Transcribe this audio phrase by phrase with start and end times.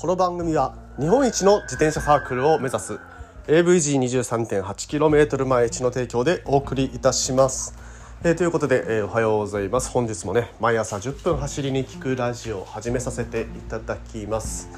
[0.00, 2.98] この番組は日本一の自転車サークルを目指す
[3.48, 7.74] AVG23.8km 前地の提供でお送りいたします。
[8.24, 9.90] えーということで、えーおはようございます。
[9.90, 14.70] 本日もね毎朝10分走りに聞くラジオを始めさせていただきます、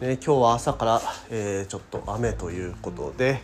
[0.00, 1.00] えー今日は朝から、
[1.30, 3.42] えーちょっと雨ということで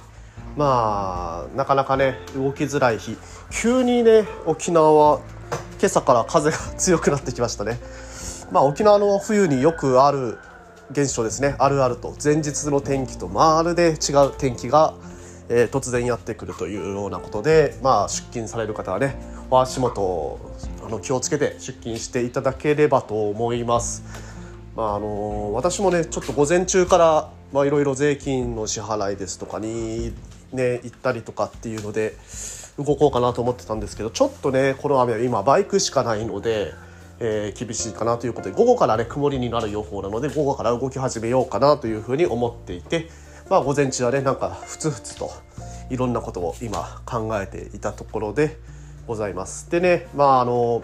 [0.57, 3.17] まあなかなかね動きづらい日。
[3.51, 5.21] 急にね沖縄は
[5.81, 7.81] 今朝から風が 強くなってきましたね。
[8.53, 10.39] まあ沖縄の冬によくある
[10.91, 14.95] 現象ですねあるあると前日の天気とまるで違う天気が、
[15.49, 19.17] えー突然やってくるというようなことで、まあ、出勤される方はね
[19.51, 20.39] お足元
[20.85, 24.03] あの気をつけて出勤していただければと思います。
[24.77, 30.13] まああの私もねちょっと午前中からまあいろいろ税金の支払いですとかに
[30.53, 32.15] ね行ったりとかっていうので
[32.79, 36.73] 動こうかなと思ってたんですけどちょっとねこの雨は今バイクしかないので、
[37.21, 43.09] えー厳しいかなということで午後からね曇りになる予報なので午後から動き始めようかなというふうに思っていて
[43.49, 45.31] まあ午前中はねなんかふつふつと
[45.91, 48.59] いろんなことを今考えていたところで
[49.07, 49.71] ございます。
[49.71, 50.83] でねまああの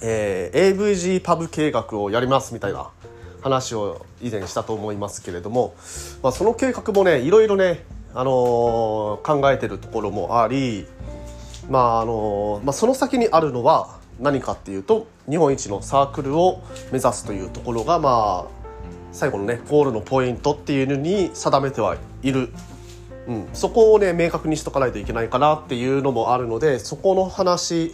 [0.00, 2.90] えー AVG パブ計画をやりますみたいな
[3.42, 5.74] 話を以前したと思いますけれども、
[6.22, 10.86] まあ、その計画もねいろいろね、あのー考えてるところもあり、
[11.70, 18.56] まああのーまあ、その先にあるのは何かっていうと日本一のサークルを目指すというところがまあ
[19.12, 22.50] 最後のねゴールのポイントっていうのに定めてはいる。
[23.28, 27.92] うん、そこをね明確にしとかないといけないかなっていうのもあるのでそこの話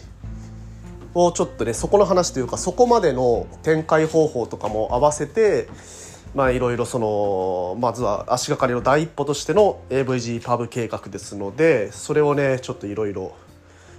[1.15, 5.67] をちょっとねそこの話というかそこまでの展開方法とかも合わせて
[6.35, 13.35] まあいろいろそのまずは足がかりの第一歩としての AVG パブ計画ですのでそれをねちょっといろいろ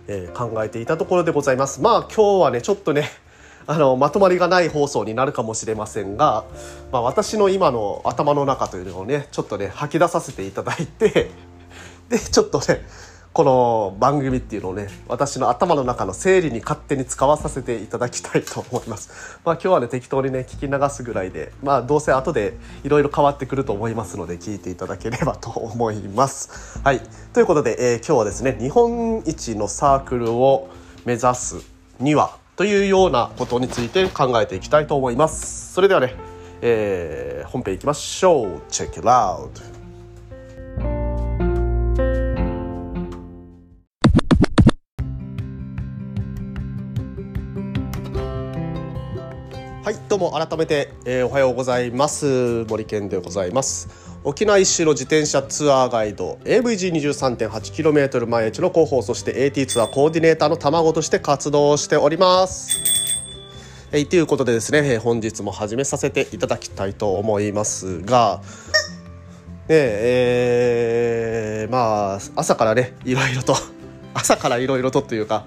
[0.06, 1.80] えー考えていたところでございます。
[1.80, 3.10] まあ今日はねちょっとね
[3.66, 6.44] あのまとまりがない放送になるかもしれませんが、
[6.92, 11.30] まあ、私の今の頭の中というのをねちょっとね吐き出させていただいて
[12.10, 12.84] でちょっとね
[13.34, 19.10] この番組っていうのをね私の頭の中の整理に勝手に使わさせていただきたいと思います。
[19.44, 26.78] まあ今日はね適当にね聞き流すぐらいでまあどうせ後でいろいろ変わってくると思いますので聞いていただければと思います。
[26.84, 27.00] はい。
[27.32, 30.68] ということで、えー今日はですね日本一のサークルを
[31.04, 31.56] 目指す
[31.98, 35.74] にはというようなことについて考えていきたいと思います。
[35.74, 36.14] それではね、
[36.62, 38.46] えー本編いきましょう。
[38.70, 39.73] Check it out
[49.84, 52.64] はいどうも改めて、えーおはようございます。
[52.70, 53.86] 森健でございます。
[54.24, 62.78] 沖縄一周の自転車ツアーガイド AVG23.8km 毎日の広報そして AT ツアーコーディネーターの卵として活動しております。
[63.92, 68.40] えーということでですね、えー本日も始めさせていただきたいと思いますが、
[69.68, 73.54] ねえーまあ朝からねいろいろと
[74.14, 75.44] 朝からいろいろとというか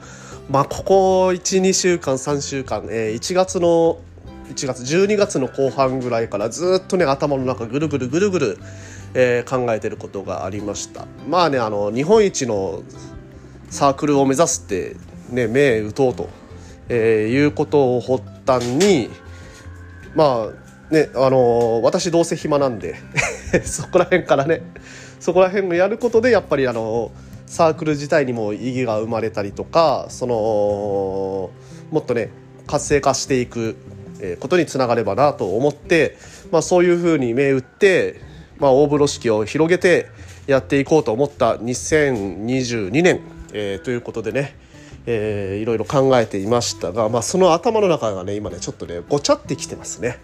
[0.48, 3.98] まあここ12週間3週間、えー1月の
[4.50, 8.58] 1月12月の後半ぐらいからずっとね頭の中ぐるぐるぐるぐる、
[9.14, 11.06] えー考えてることがありました。
[11.28, 12.84] まあねあの日本一の
[13.70, 14.96] サークルを目指すって
[15.30, 16.30] ね目打とうと、
[16.90, 19.10] えーいうことを発端に
[20.16, 22.96] まあねあの私どうせ暇なんで
[23.64, 24.62] そこら辺からね
[25.20, 27.12] そこら辺をやることでやっぱりあの
[27.46, 30.34] サークル自体にも意義が生まれたりとかその
[31.92, 32.30] もっとね
[32.66, 33.78] 活性化していく
[34.40, 36.18] ことにつながればなと思って、
[36.52, 38.22] まあ、そういうふうに銘打って、
[38.60, 40.08] まあ、大風呂敷を広げて
[40.48, 43.22] やっていこうと思った2022年、
[43.54, 44.56] えーということでね、
[45.06, 50.20] えーいろいろ考えていましたが、まあ、その頭の中がね今ねちょっとねごちゃってきてますね。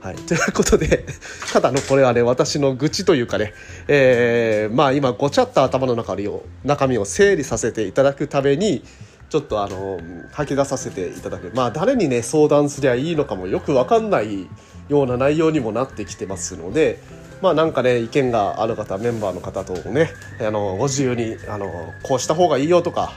[0.00, 1.04] はい、ということで
[1.52, 3.54] ただのこれはね私の愚痴というかね、
[3.88, 8.84] えーまあ今ごちゃった頭の中を中身を整理させていただくために
[9.28, 10.00] ちょっとあの
[10.32, 14.48] 吐き出させていただくまあ誰にね相談すりゃいいのかもよく分かんない
[14.88, 17.00] ような内容にもなってきてますので
[17.42, 20.10] まあなんかね意見がある方メンバーの方とね
[20.40, 23.12] あのご自由にあのこうした方がいいよとか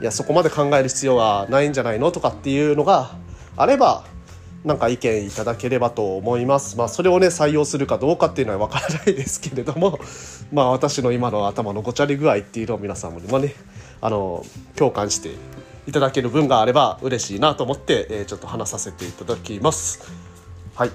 [0.00, 3.16] いやそこまで考える必要はないんじゃないのとかっていうのが
[3.56, 4.04] あれば
[4.64, 6.76] なんか意見いただければと思います。
[6.76, 9.98] まあそれをね採用するかどうかっていうのはわからないですけれども、
[10.52, 13.54] まあ私の今の頭のごちゃり具合っていうのを皆さんもね
[14.00, 14.44] あの
[14.76, 15.30] 共感して
[15.86, 20.12] いただける分があれば嬉しいなと思って、えーちょっと話させていただきます。
[20.74, 20.90] はい。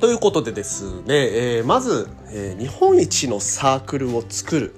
[0.00, 4.74] ということでですね、えーまず、えー日本一のサークルを作る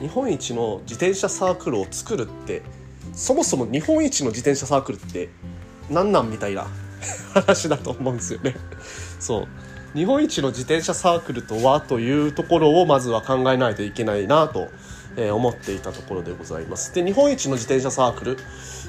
[0.00, 2.62] 日本一の自転車サークルを作るって
[3.12, 5.28] そもそも日本一の自転車サークルって
[5.90, 6.66] 何なんみたいな
[7.34, 8.56] 話だと思うんですよね。
[9.20, 9.48] そう
[9.94, 14.68] 日本一の自転車サークルとはというところをまずは考えないといけないなと、
[15.16, 16.94] え思っていたところでございます。
[16.94, 18.38] で日本一の自転車サークル。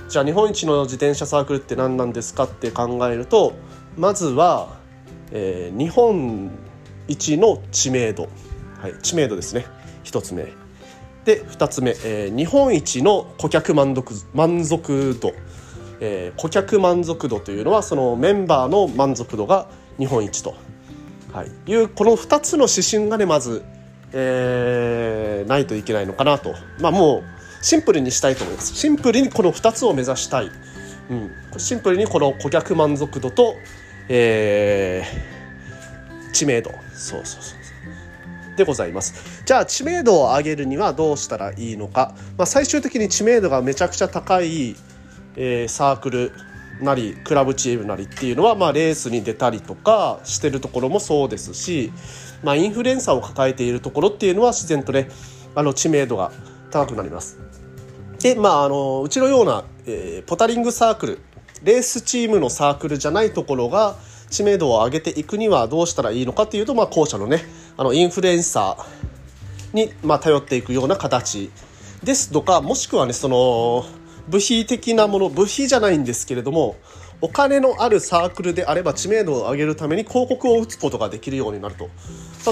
[0.10, 3.54] じゃあ日本一の自転車サークルって何なんですかって考えると
[3.98, 4.78] まずは、
[5.31, 6.52] えー、日本
[7.08, 8.30] 一の知名度、
[8.80, 9.66] はい、知名度ですね。
[10.04, 10.48] 1つ目。
[11.25, 15.34] で2つ目、えー、日本一の顧客満足満足度、
[16.00, 19.68] えー、顧客満足度というのはそのメンバーの満足度が
[19.98, 20.56] 日本一と、
[21.31, 23.64] はい、いうこの2つの指針がねまず、
[24.13, 26.56] えー、ないといけないのかなと。
[26.80, 27.24] まあもう
[27.63, 28.75] シンプルにしたいと思います。
[28.75, 30.51] シンプルにこの2つを目指したい、
[31.10, 33.56] うん、シンプルにこの顧客満足度と、
[34.10, 36.71] えー、知名度。
[36.94, 37.63] そうそうそう。
[38.56, 39.44] でございます。
[39.45, 44.75] じゃあ知名度を上げるにはどうしたらいいのか、まあ、最終的に知名度がめちゃくちゃ高い、
[45.36, 46.31] えー、サークル
[46.84, 51.92] なりクラブチームなりっていうのは、まあ、レースに出たりとかしてるところもそうですし、
[52.44, 55.10] まあ、インフルエンサーを抱えているところっていうのは自然とね
[55.56, 56.32] あの知名度が
[56.72, 57.40] 高くなります。
[58.20, 61.20] でまああのうちのような、えー、ポタリングサークル
[61.64, 63.98] レースチームのサークルじゃないところが
[64.30, 67.42] 知名度を上げていくにはどうしたらいいのかっていうと、まあ、後者のね
[67.78, 71.52] あのインフルエンサーに、まあ、頼っていくような形
[72.04, 73.86] ですとかもしくはねその
[74.28, 76.78] 部費的なもの部費じゃないんですけれども
[77.22, 81.90] お金のあるサークルであれば知名度を上げるために広告を打つことができるようになると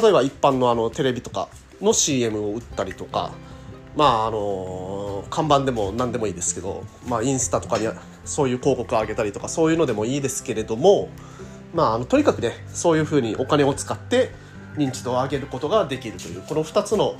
[0.01, 1.50] 例えば一般のあのテレビとか
[1.81, 3.31] の CM を打ったりとか
[3.95, 7.88] まああの看板でも何でもいいですけど、まあ、インスタとかに
[8.23, 11.09] そういう広告を上げたりとかそういうのでもいいですけれども、
[11.73, 14.31] まあ、あのとにかくねそういうふうにお金を使って
[14.77, 17.15] 認知度を上げることができるというこの2つの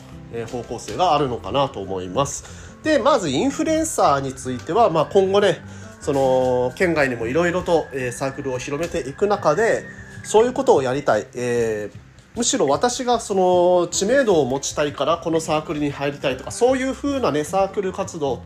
[0.50, 2.71] 方向性があるのかなと思います。
[2.84, 5.62] でまずインフルエンサーについては、まあ、今後ね
[6.00, 9.86] その県外にもいろいろと、えー、サークルを広めていく中で
[10.24, 18.42] そういうことをやりたい、えー、むしろ私がその知名度を持ちたいからこのサークルに入りたいとかそういうふうなねサークル活動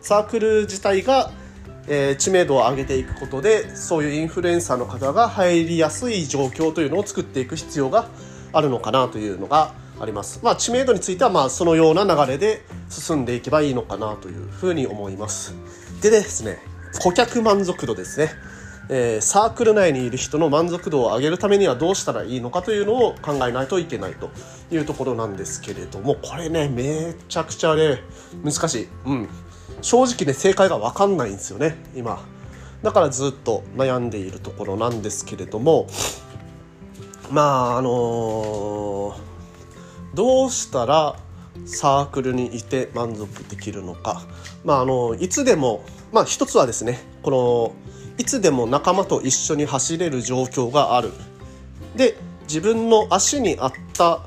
[0.00, 1.30] サークル自体が、
[1.86, 8.08] えー、知名度を上げていくことでそういうインフルエンサーの方が入りやすい状況というのを作っていく必要が
[8.52, 10.40] あるのかなというのがあります。
[10.42, 15.54] まあ、知名度についてはまあそのような流れで進んでいけばいいのかなというふうに思います。
[16.02, 16.58] でですね、
[17.00, 18.30] 顧客満足度ですね。
[18.88, 24.30] えー、サークル内にいる人の満足度を上げるためにはどうしたらいいのかというのを考えないといけないと
[24.70, 28.02] いうところなんですけれどもこれねめちゃくちゃね
[28.44, 29.28] 難しい、うん、
[29.80, 32.22] 正直ね正解が分かんないんですよね今
[32.82, 35.86] だからずっと悩んでいるところなんですけれども
[37.30, 39.14] まああのー、
[40.14, 41.16] どうしたら
[41.66, 44.22] サークルにいて満足できるのか、
[44.64, 47.74] まあ、あのいつでも、まあ、一つはですねこの
[48.18, 51.10] いつでも仲間と一緒に走れる状況がある。
[51.96, 54.20] で自分の足に合った、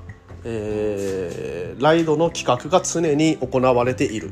[0.43, 4.31] えー、ライドの企画が常に行われている、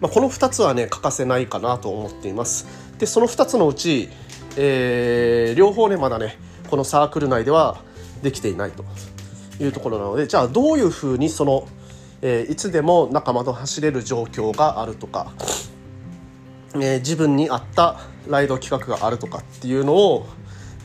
[0.00, 2.66] まあ、この2つはね欠かせないかなと思っています。
[2.98, 4.08] でその2つのうち、
[4.56, 6.38] えー、両方ねまだね
[6.70, 7.82] このサークル内では
[8.22, 8.84] できていないと。
[9.60, 11.68] いうところなのでじゃあどういうふうにその、
[12.22, 15.32] えー、いつでも仲間と走れる状況があるとか、
[16.74, 20.26] えー、自分に合ったライド企画があるとかっていうのを、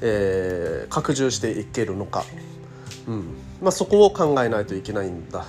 [0.02, 2.24] えー、拡充していけるのか、
[3.08, 3.26] うん。
[3.62, 5.46] まあ、そこを考えないといけないんだ。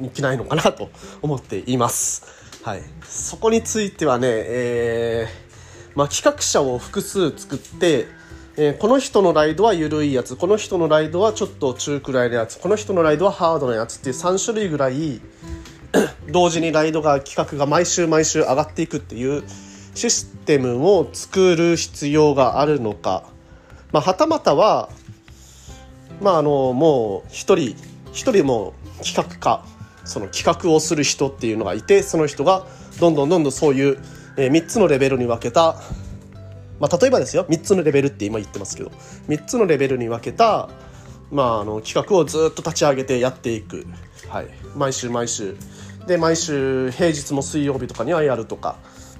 [0.00, 2.24] いけないのかなと思っています。
[2.62, 5.52] はい、そこについてはね、えー
[5.94, 8.06] まあ、企画者を複数作って
[8.56, 15.22] えー、この人のライドは緩いやつこの人のライドはちょっと中くらいのやつこの人のライドはハードなやつっていう3種類ぐらい
[16.30, 19.42] 同時にライドが企画が毎週毎週上がっていくっていう
[19.94, 23.24] システムを作る必要があるのか、
[23.90, 24.90] まあ、はたまたは、
[26.20, 27.74] まあ、あのもう一人
[28.12, 29.64] 一人も企画家
[30.04, 32.66] その企画をする人っていうのがいてその人が
[33.00, 33.98] どんどんどんどんそういう、
[34.36, 35.76] えー、3つのレベルに分けた
[36.82, 38.90] まあ、例えばですよ3つのレベルって今言ってますけど
[39.28, 40.68] 3つのレベルに分けた、
[41.30, 43.86] まあ、あの企画をずっと立ち上げてやっていく、
[44.28, 45.56] はい、毎週毎週。
[46.08, 48.74] で毎週平日も水曜日とかにはやるとか、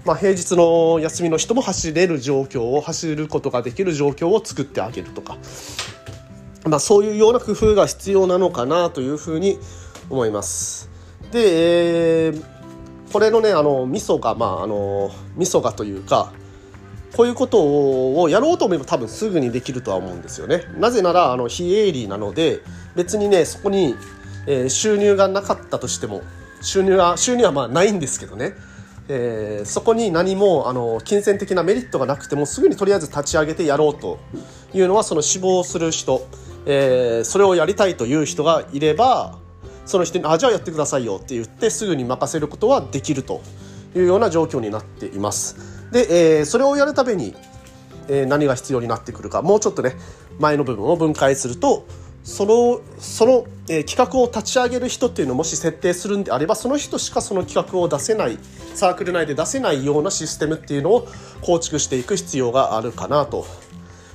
[0.04, 5.36] まあ、平日の休みの人も走れる状況を走ることができる状況を作ってあげるとか、
[6.66, 9.60] まあ、そういうような工夫が必要なのかなというふうに
[10.10, 10.90] 思います。
[11.30, 12.44] で、えー、
[13.12, 16.32] これのねあの味噌がまああの味噌がというか
[17.16, 17.58] こういうこと
[18.20, 20.64] をやろうと思えば多分すぐにできるとは思うんですよね。
[20.78, 22.60] なぜならあの非営利なので
[22.96, 23.96] 別にねそこに、
[24.46, 26.22] えー、収入がなかったとしても
[26.62, 28.54] 収入は収入はまあないんですけどね、
[29.08, 34.18] えー、そこに何もあの金銭的なメリットがなくてもすぐにとりあえず立ち上げてやろうと
[34.72, 36.26] いうのはその死亡する人
[36.66, 39.38] えー、それをやりたいという人がいれば
[39.84, 43.40] その人に「あじゃあやってくださいよ」って言ってすぐに任せることはできると
[43.96, 45.71] いうような状況になっています。
[45.92, 47.34] で、えー、それをやるために、
[48.08, 49.94] えー、何が必要になってくるかもうちょっとね
[50.38, 51.86] 前の部分を分解すると
[52.24, 58.38] そのその、えー、企画を立ち上げる人っていうのをもし設定するんであればその人しかその企画を出せない
[58.74, 61.08] サークル内で出せないようなシステムっていうのを
[61.42, 63.46] 構築していく必要があるかなと。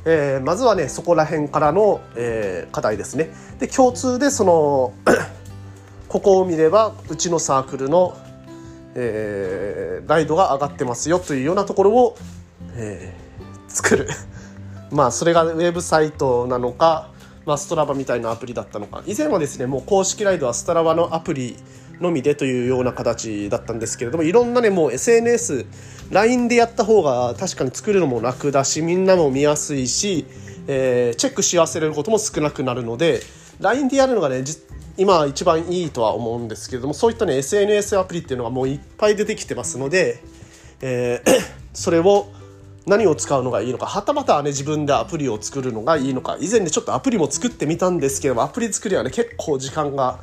[0.10, 3.34] えー、まずはねそこら辺からの、えー、課題ですね。
[3.60, 4.94] で共通でその
[6.08, 8.18] ここを見ればうちのサークルの、
[8.98, 12.18] えー、ライドが上がってますよというようなところを、
[12.76, 14.10] えー、作る。
[14.92, 17.12] まあそれがウェブサイトなのか
[17.46, 19.04] まあ、ストラバみたいなアプリだったのか。
[19.06, 21.56] 以前はですねもう公式ライドはストラバのアプリ
[22.02, 25.66] のみでというような形だったんですけれどもいろんなねもう SNS
[26.12, 30.26] LINE でやった方が確かに作るのも楽だしみんなも見やすいし、
[30.68, 33.22] えー、チェックし忘れることも少なくなるので
[33.60, 34.44] LINE でやるのがね
[34.98, 40.24] 今一番いいとは思うんですけれどもそういったね SNS アプリっていうのがもういっぱい出てきてますので、
[40.82, 41.42] えー、
[41.74, 42.28] それを
[42.88, 50.20] 何を使うのがいいのかはたまたね自分でアプリを作るのがいいのか以前ねちょっとアプリも作ってみたんですけどもアプリ作りはね結構時間が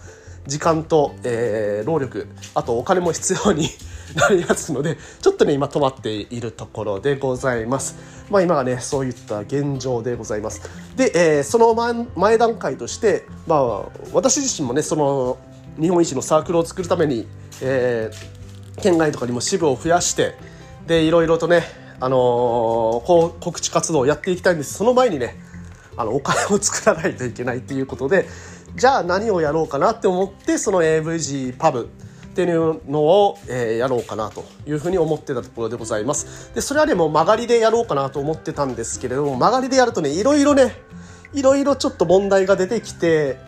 [0.47, 3.69] 時間と、えー、労力あとお金も必要に
[4.15, 7.97] なりますのでちょっとね今止まっているところでございます。
[8.31, 10.63] まあ今はねそういった現状でございます。
[10.97, 13.83] で、えー、その前前段階としてまあ
[14.13, 15.39] 私自身もねその
[15.81, 17.27] 日本一のサークルを作るために、
[17.61, 20.35] えー、県外とかにも支部を増やして
[20.87, 21.65] でいろいろとね
[22.01, 24.75] あのー、こう告知活動をやっていきたいんです。
[24.75, 25.37] その前にね
[25.97, 28.29] あのお金を作らないといけないっていうことで
[28.77, 31.89] じゃあ何をやろうかなって思ってその AVG パブ
[32.35, 36.53] っていうのを、えー、やろうかなというふうに思ってたところでございます。
[36.53, 40.75] で、それはね、も曲がりでやろうかなと思ってたんですけれども、曲がりでやるとね、いろいろね、
[41.33, 43.39] いろいろちょっと問題が出てきて、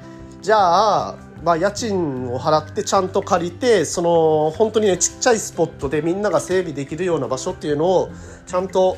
[0.41, 8.11] じゃあ、まあ、家賃を払ってちゃんと借りてその本当にねちっちゃいスポットでみんなが整備できるような場所っていうのを
[8.47, 8.97] ちゃんと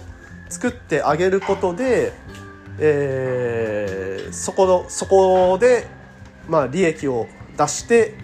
[0.49, 2.13] 作ってあげることで、
[2.79, 5.89] えー、そこのそこで、
[6.49, 7.27] まあ、利益を
[7.57, 8.15] 出して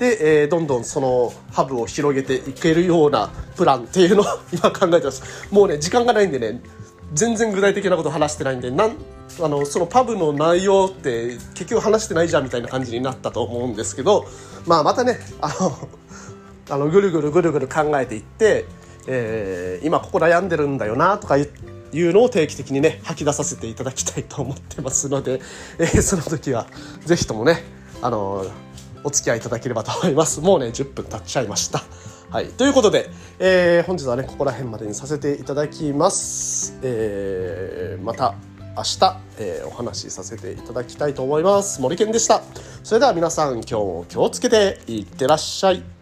[0.00, 5.22] で、えー、どんどんそのハブを広げていけるようなプランっていうのを 今考えてます。
[5.50, 6.62] もうね時間がないんでね
[7.12, 8.96] 全然具体的なこと話してないんでなん
[9.42, 14.26] あのそのパブの内容って結局話してないじゃんみたいな感じになったと思うんですけど、
[14.66, 15.88] まあ、またねあの
[16.70, 18.64] あのぐるぐるぐるぐる考えていって、
[19.06, 25.40] えー、今ここ悩んでるんだよなとかいうのを定期的にね吐き出させていただきたいと思ってますので、
[25.78, 26.66] えー、その時は
[27.04, 27.64] 是非ともね
[28.00, 28.46] あの
[29.04, 30.40] お付き合いいただければと思います。
[30.40, 31.82] もうね10分経っちゃいました。
[32.30, 32.48] はい。
[32.48, 38.34] ということで、えー、本日はねここら辺までにさせていただきます、えー、また
[38.76, 41.80] 明日、えー、お話しさせていただきたいと思います。
[41.80, 42.42] 森健でした。
[42.82, 45.99] それでは皆さん今日も気をつけていってらっしゃい。